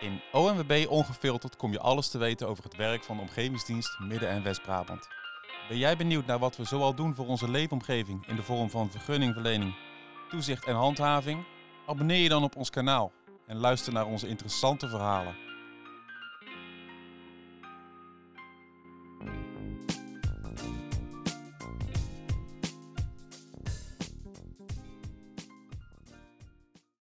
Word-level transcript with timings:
In 0.00 0.20
OMWB 0.32 0.86
Ongefilterd 0.88 1.56
kom 1.56 1.72
je 1.72 1.80
alles 1.80 2.08
te 2.08 2.18
weten 2.18 2.48
over 2.48 2.64
het 2.64 2.76
werk 2.76 3.04
van 3.04 3.16
de 3.16 3.22
Omgevingsdienst 3.22 3.98
Midden- 3.98 4.28
en 4.28 4.42
West-Brabant. 4.42 5.08
Ben 5.68 5.78
jij 5.78 5.96
benieuwd 5.96 6.26
naar 6.26 6.38
wat 6.38 6.56
we 6.56 6.64
zoal 6.64 6.94
doen 6.94 7.14
voor 7.14 7.26
onze 7.26 7.50
leefomgeving 7.50 8.26
in 8.26 8.36
de 8.36 8.42
vorm 8.42 8.70
van 8.70 8.90
vergunningverlening, 8.90 9.74
toezicht 10.28 10.66
en 10.66 10.74
handhaving? 10.74 11.44
Abonneer 11.86 12.22
je 12.22 12.28
dan 12.28 12.42
op 12.42 12.56
ons 12.56 12.70
kanaal 12.70 13.12
en 13.46 13.56
luister 13.56 13.92
naar 13.92 14.06
onze 14.06 14.28
interessante 14.28 14.88
verhalen. 14.88 15.45